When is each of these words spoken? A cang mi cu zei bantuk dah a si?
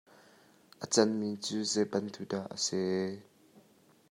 A 0.83 0.85
cang 0.93 1.11
mi 1.19 1.29
cu 1.45 1.55
zei 1.71 1.87
bantuk 1.91 2.25
dah 2.31 2.45
a 2.55 2.57
si? 2.65 2.81